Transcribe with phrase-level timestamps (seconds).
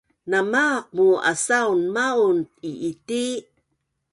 [0.29, 2.37] Namaaq muu asaun maun
[2.69, 3.23] i’iti?